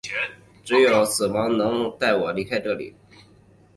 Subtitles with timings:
[0.63, 2.95] 只有死亡能带我离开这里！